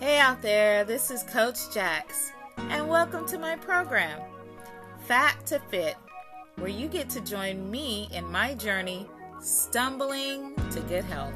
[0.00, 4.18] Hey out there, this is Coach Jax, and welcome to my program,
[5.00, 5.94] Fat to Fit,
[6.56, 9.06] where you get to join me in my journey
[9.42, 11.34] stumbling to good health.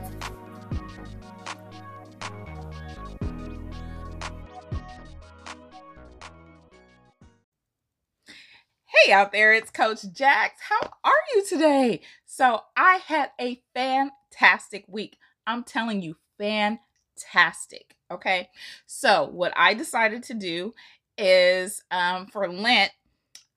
[8.87, 10.59] Hey out there, it's Coach Jax.
[10.71, 12.01] How are you today?
[12.25, 15.19] So, I had a fantastic week.
[15.47, 17.94] I'm telling you, fantastic.
[18.11, 18.49] Okay.
[18.87, 20.75] So, what I decided to do
[21.17, 22.93] is um, for Lent,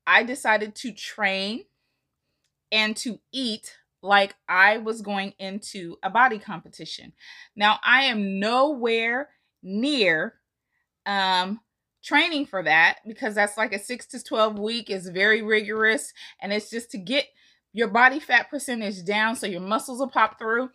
[0.05, 1.65] I decided to train
[2.71, 7.13] and to eat like I was going into a body competition.
[7.55, 9.29] Now, I am nowhere
[9.63, 10.35] near
[11.05, 11.59] um,
[12.03, 16.53] training for that because that's like a six to 12 week is very rigorous and
[16.53, 17.25] it's just to get
[17.73, 20.69] your body fat percentage down so your muscles will pop through.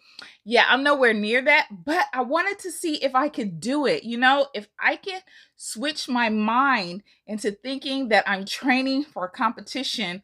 [0.44, 4.04] Yeah, I'm nowhere near that, but I wanted to see if I could do it.
[4.04, 5.20] You know, if I can
[5.56, 10.22] switch my mind into thinking that I'm training for a competition,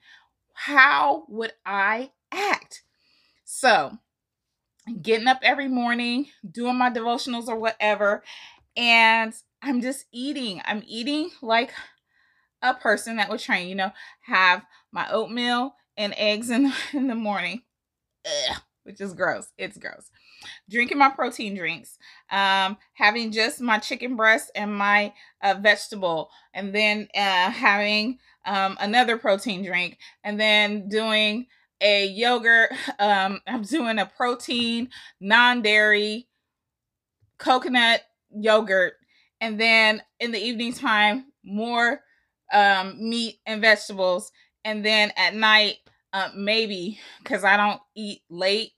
[0.52, 2.82] how would I act?
[3.44, 3.98] So,
[5.02, 8.22] getting up every morning, doing my devotionals or whatever,
[8.76, 10.60] and I'm just eating.
[10.64, 11.72] I'm eating like
[12.62, 13.92] a person that would train, you know,
[14.22, 17.62] have my oatmeal and eggs in, in the morning,
[18.24, 19.48] Ugh, which is gross.
[19.58, 20.10] It's gross.
[20.70, 21.98] Drinking my protein drinks,
[22.30, 28.78] um, having just my chicken breast and my uh, vegetable, and then uh, having um,
[28.80, 31.48] another protein drink, and then doing
[31.80, 32.72] a yogurt.
[33.00, 34.88] Um, I'm doing a protein,
[35.20, 36.26] non dairy,
[37.38, 38.94] coconut yogurt,
[39.40, 42.00] and then in the evening time, more
[42.52, 44.32] um, meat and vegetables,
[44.64, 45.76] and then at night,
[46.12, 48.72] uh, maybe because I don't eat late.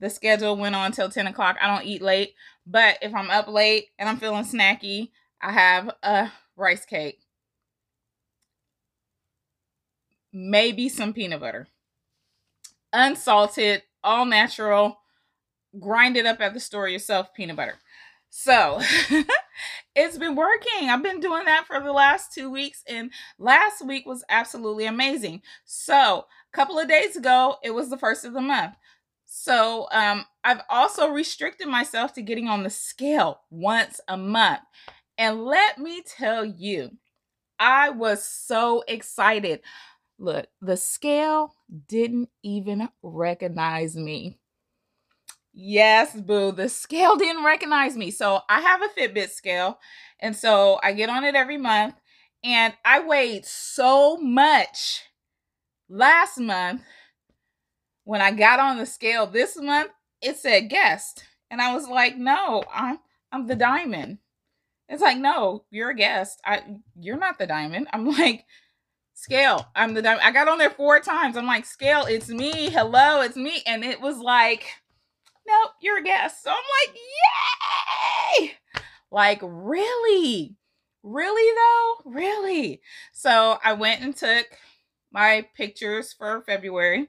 [0.00, 1.56] The schedule went on till 10 o'clock.
[1.60, 2.34] I don't eat late,
[2.66, 5.10] but if I'm up late and I'm feeling snacky,
[5.42, 7.20] I have a rice cake.
[10.32, 11.68] Maybe some peanut butter.
[12.92, 15.00] Unsalted, all natural,
[15.78, 17.78] grind it up at the store yourself peanut butter.
[18.30, 18.80] So
[19.94, 20.90] it's been working.
[20.90, 25.42] I've been doing that for the last two weeks, and last week was absolutely amazing.
[25.64, 28.74] So, a couple of days ago, it was the first of the month.
[29.26, 34.60] So, um, I've also restricted myself to getting on the scale once a month.
[35.18, 36.90] And let me tell you,
[37.60, 39.60] I was so excited.
[40.18, 41.54] Look, the scale
[41.88, 44.39] didn't even recognize me.
[45.52, 46.52] Yes, boo.
[46.52, 48.10] The scale didn't recognize me.
[48.10, 49.78] So I have a Fitbit scale.
[50.20, 51.94] And so I get on it every month.
[52.42, 55.02] And I weighed so much
[55.88, 56.82] last month.
[58.04, 59.90] When I got on the scale this month,
[60.20, 61.24] it said guest.
[61.50, 62.98] And I was like, no, I'm
[63.32, 64.18] I'm the diamond.
[64.88, 66.40] It's like, no, you're a guest.
[66.44, 66.62] I
[66.98, 67.88] you're not the diamond.
[67.92, 68.46] I'm like,
[69.14, 69.68] scale.
[69.76, 70.22] I'm the diamond.
[70.24, 71.36] I got on there four times.
[71.36, 72.70] I'm like, scale, it's me.
[72.70, 73.62] Hello, it's me.
[73.66, 74.66] And it was like
[75.50, 76.42] nope, you're a guest.
[76.42, 76.56] So I'm
[76.86, 76.96] like,
[78.40, 78.52] yay!
[79.10, 80.56] Like, really?
[81.02, 82.10] Really though?
[82.10, 82.80] Really?
[83.12, 84.46] So I went and took
[85.12, 87.08] my pictures for February.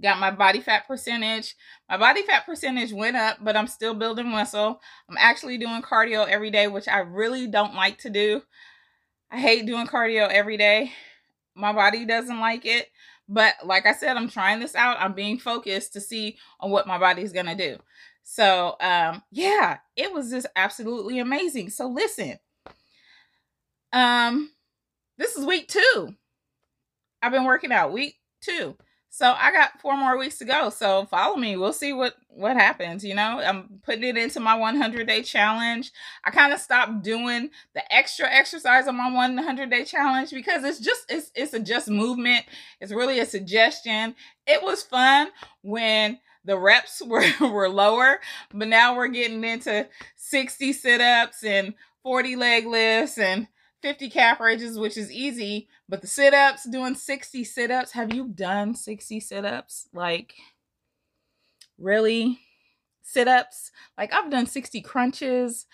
[0.00, 1.56] Got my body fat percentage.
[1.88, 4.80] My body fat percentage went up, but I'm still building muscle.
[5.08, 8.42] I'm actually doing cardio every day, which I really don't like to do.
[9.30, 10.92] I hate doing cardio every day.
[11.56, 12.88] My body doesn't like it.
[13.32, 15.00] But like I said, I'm trying this out.
[15.00, 17.78] I'm being focused to see on what my body's gonna do.
[18.24, 21.70] So um yeah, it was just absolutely amazing.
[21.70, 22.38] So listen.
[23.92, 24.50] Um
[25.16, 26.14] this is week two.
[27.22, 28.76] I've been working out week two.
[29.12, 30.70] So I got four more weeks to go.
[30.70, 31.56] So follow me.
[31.56, 33.04] We'll see what what happens.
[33.04, 35.90] You know, I'm putting it into my 100 day challenge.
[36.24, 40.78] I kind of stopped doing the extra exercise on my 100 day challenge because it's
[40.78, 42.44] just it's it's a just movement.
[42.80, 44.14] It's really a suggestion.
[44.46, 45.30] It was fun
[45.62, 48.20] when the reps were were lower,
[48.54, 51.74] but now we're getting into 60 sit ups and
[52.04, 53.48] 40 leg lifts and
[53.82, 58.12] 50 calf raises, which is easy, but the sit ups, doing 60 sit ups, have
[58.12, 59.88] you done 60 sit ups?
[59.92, 60.34] Like,
[61.78, 62.40] really?
[63.02, 63.72] Sit ups?
[63.96, 65.66] Like, I've done 60 crunches,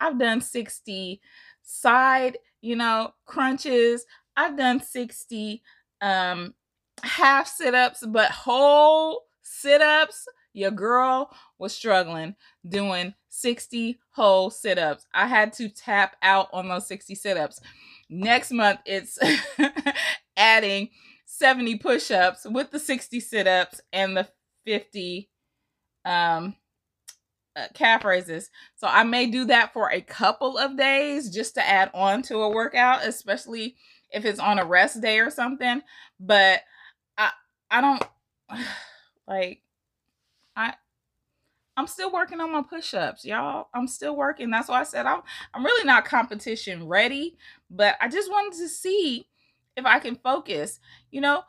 [0.00, 1.20] I've done 60
[1.62, 4.04] side, you know, crunches,
[4.36, 5.62] I've done 60
[6.00, 6.54] um
[7.02, 12.36] half sit ups, but whole sit ups, your girl was struggling
[12.66, 15.06] doing 60 whole sit ups.
[15.12, 17.60] I had to tap out on those 60 sit ups.
[18.08, 19.18] Next month, it's
[20.36, 20.90] adding
[21.26, 24.28] 70 push ups with the 60 sit ups and the
[24.64, 25.28] 50
[26.04, 26.54] um,
[27.56, 28.50] uh, calf raises.
[28.76, 32.38] So I may do that for a couple of days just to add on to
[32.38, 33.76] a workout, especially
[34.10, 35.82] if it's on a rest day or something.
[36.20, 36.60] But
[37.18, 37.30] I
[37.70, 38.02] I don't
[39.26, 39.62] like
[40.56, 40.74] I
[41.76, 43.66] I'm still working on my push-ups, y'all.
[43.74, 44.48] I'm still working.
[44.50, 45.22] That's why I said I'm
[45.52, 47.36] I'm really not competition ready,
[47.70, 49.26] but I just wanted to see
[49.76, 50.80] if I can focus.
[51.10, 51.42] You know,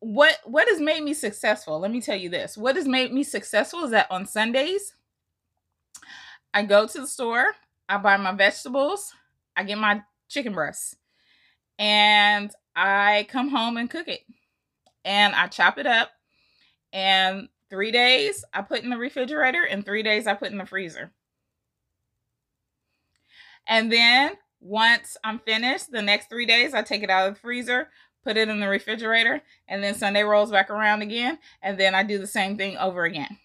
[0.00, 1.78] what what has made me successful?
[1.78, 2.56] Let me tell you this.
[2.56, 4.94] What has made me successful is that on Sundays
[6.52, 7.52] I go to the store,
[7.88, 9.12] I buy my vegetables,
[9.56, 10.96] I get my chicken breasts,
[11.78, 14.20] and I come home and cook it.
[15.04, 16.10] And I chop it up.
[16.92, 20.66] And three days I put in the refrigerator, and three days I put in the
[20.66, 21.12] freezer.
[23.66, 27.40] And then once I'm finished, the next three days I take it out of the
[27.40, 27.88] freezer,
[28.24, 31.38] put it in the refrigerator, and then Sunday rolls back around again.
[31.62, 33.38] And then I do the same thing over again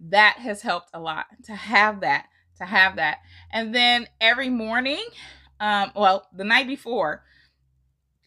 [0.00, 3.18] that has helped a lot to have that to have that
[3.52, 5.04] and then every morning
[5.60, 7.24] um well the night before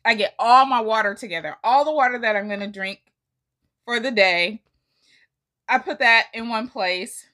[0.04, 3.00] i get all my water together all the water that i'm going to drink
[3.86, 4.62] for the day.
[5.68, 7.26] I put that in one place.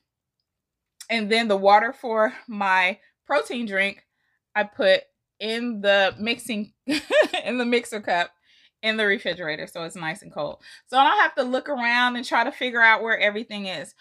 [1.09, 4.03] And then the water for my protein drink
[4.55, 5.01] i put
[5.39, 6.73] in the mixing
[7.45, 8.31] in the mixer cup
[8.81, 10.63] in the refrigerator so it's nice and cold.
[10.88, 13.94] So i don't have to look around and try to figure out where everything is.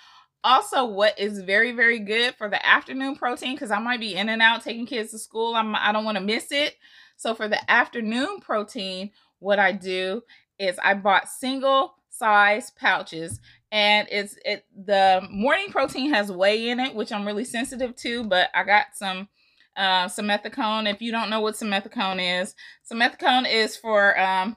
[0.42, 4.30] Also what is very very good for the afternoon protein because i might be in
[4.30, 6.76] and out taking kids to school I'm, i don't want to miss it.
[7.16, 9.10] So for the afternoon protein
[9.40, 10.22] what i do
[10.58, 13.40] is i bought single size pouches
[13.72, 18.24] and it's it the morning protein has whey in it which i'm really sensitive to
[18.24, 19.28] but i got some
[19.76, 22.54] uh simethicone if you don't know what simethicone is
[22.90, 24.56] simethicone is for um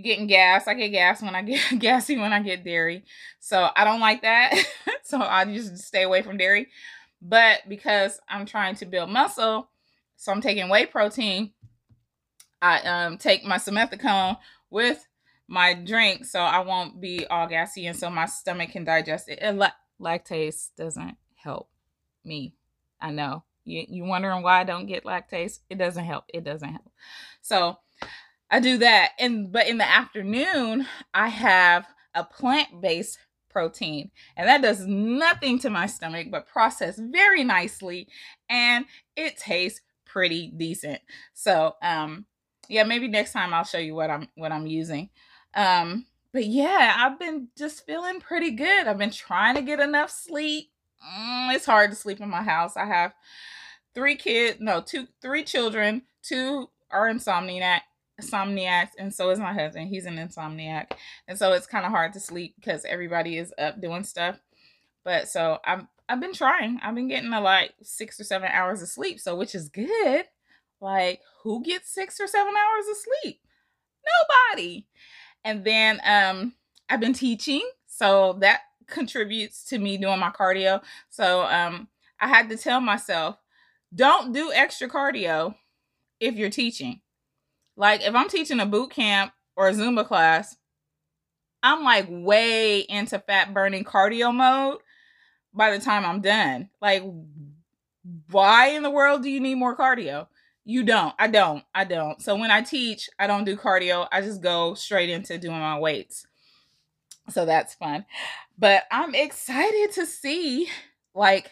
[0.00, 0.66] getting gas.
[0.66, 3.04] I get gas when I get gassy when I get dairy.
[3.40, 4.54] So I don't like that.
[5.02, 6.68] so I just stay away from dairy.
[7.20, 9.68] But because I'm trying to build muscle,
[10.16, 11.52] so I'm taking whey protein,
[12.60, 14.38] I um take my simethicone
[14.70, 15.06] with
[15.52, 19.38] my drink so I won't be all gassy and so my stomach can digest it.
[19.42, 19.70] And la-
[20.00, 21.68] lactase doesn't help
[22.24, 22.54] me.
[23.02, 23.44] I know.
[23.66, 25.58] You you wondering why I don't get lactase?
[25.68, 26.24] It doesn't help.
[26.32, 26.90] It doesn't help.
[27.42, 27.76] So
[28.50, 29.10] I do that.
[29.20, 33.18] And but in the afternoon, I have a plant-based
[33.50, 34.10] protein.
[34.38, 38.08] And that does nothing to my stomach but process very nicely
[38.48, 41.02] and it tastes pretty decent.
[41.34, 42.24] So, um
[42.70, 45.10] yeah, maybe next time I'll show you what I'm what I'm using.
[45.54, 48.86] Um but yeah, I've been just feeling pretty good.
[48.86, 50.70] I've been trying to get enough sleep.
[51.06, 52.76] Mm, it's hard to sleep in my house.
[52.76, 53.12] I have
[53.94, 57.80] three kids, no, two three children, two are insomniac
[58.20, 59.88] insomniacs and so is my husband.
[59.88, 60.92] He's an insomniac.
[61.28, 64.40] And so it's kind of hard to sleep because everybody is up doing stuff.
[65.04, 66.78] But so i've i've been trying.
[66.82, 70.24] I've been getting a like six or seven hours of sleep so which is good.
[70.80, 73.40] Like who gets six or seven hours of sleep?
[74.54, 74.86] Nobody
[75.44, 76.52] and then um
[76.88, 81.88] i've been teaching so that contributes to me doing my cardio so um
[82.20, 83.36] i had to tell myself
[83.94, 85.54] don't do extra cardio
[86.20, 87.00] if you're teaching
[87.76, 90.56] like if I'm teaching a boot camp or a Zumba class,
[91.62, 94.78] I'm like way into fat burning cardio mode
[95.54, 96.68] by the time I'm done.
[96.80, 97.02] Like
[98.30, 100.26] why in the world do you need more cardio?
[100.64, 101.14] You don't.
[101.18, 101.64] I don't.
[101.74, 102.22] I don't.
[102.22, 104.06] So when I teach, I don't do cardio.
[104.12, 106.26] I just go straight into doing my weights.
[107.30, 108.04] So that's fun.
[108.58, 110.68] But I'm excited to see
[111.14, 111.50] like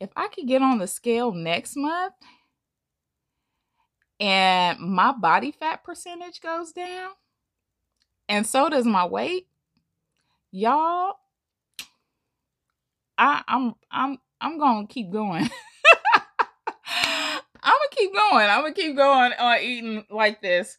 [0.00, 2.14] if I could get on the scale next month
[4.20, 7.10] and my body fat percentage goes down,
[8.28, 9.46] and so does my weight,
[10.50, 11.14] y'all,
[13.16, 15.48] I, I'm I'm I'm gonna keep going.
[17.98, 18.48] Keep going.
[18.48, 20.76] I'm gonna keep going on eating like this.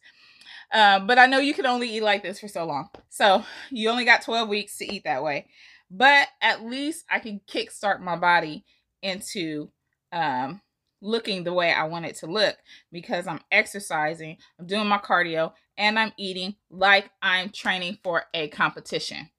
[0.72, 2.88] Uh, but I know you can only eat like this for so long.
[3.08, 5.46] So you only got 12 weeks to eat that way.
[5.90, 8.64] But at least I can kickstart my body
[9.02, 9.70] into
[10.12, 10.60] um,
[11.02, 12.56] looking the way I want it to look
[12.92, 18.48] because I'm exercising, I'm doing my cardio, and I'm eating like I'm training for a
[18.48, 19.30] competition.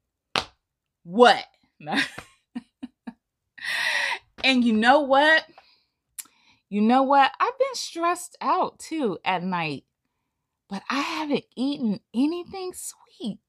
[1.03, 1.45] What?
[4.43, 5.45] and you know what?
[6.71, 7.31] You know what?
[7.39, 9.83] I've been stressed out too at night,
[10.69, 13.39] but I haven't eaten anything sweet.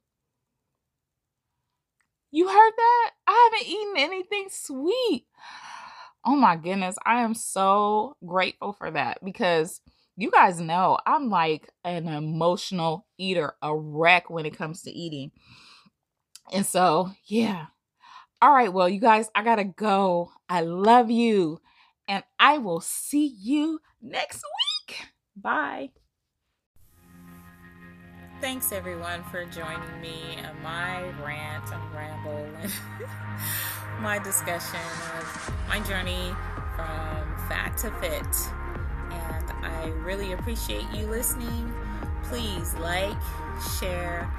[2.30, 3.10] You heard that?
[3.26, 5.26] I haven't eaten anything sweet.
[6.24, 9.80] Oh my goodness, I am so grateful for that because
[10.16, 15.32] you guys know I'm like an emotional eater, a wreck when it comes to eating.
[16.52, 17.66] And so, yeah,
[18.42, 20.32] All right, well, you guys, I gotta go.
[20.48, 21.60] I love you.
[22.12, 24.44] And I will see you next
[24.86, 24.98] week.
[25.34, 25.92] Bye.
[28.38, 32.70] Thanks everyone for joining me on my rant and ramble and
[34.02, 34.78] my discussion
[35.18, 36.34] of my journey
[36.76, 38.26] from fat to fit.
[39.10, 41.72] And I really appreciate you listening.
[42.24, 43.16] Please like,
[43.80, 44.30] share,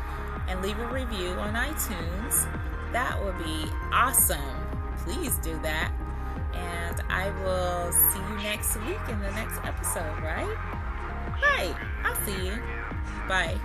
[0.47, 2.47] and leave a review on iTunes.
[2.91, 4.37] That would be awesome.
[4.97, 5.91] Please do that.
[6.53, 10.57] And I will see you next week in the next episode, right?
[11.41, 11.75] Right.
[12.03, 12.61] I'll see you.
[13.27, 13.59] Bye.